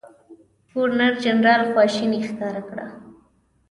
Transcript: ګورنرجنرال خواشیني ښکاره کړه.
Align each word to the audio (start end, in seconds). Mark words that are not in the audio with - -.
ګورنرجنرال 0.73 1.61
خواشیني 1.71 2.19
ښکاره 2.27 2.61
کړه. 2.69 2.85